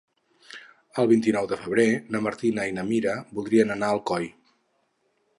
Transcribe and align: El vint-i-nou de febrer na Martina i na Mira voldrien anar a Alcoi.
El 1.01 1.09
vint-i-nou 1.09 1.49
de 1.51 1.59
febrer 1.65 1.85
na 2.15 2.21
Martina 2.27 2.65
i 2.69 2.73
na 2.77 2.85
Mira 2.87 3.13
voldrien 3.41 3.75
anar 3.75 3.91
a 3.91 3.95
Alcoi. 3.97 4.25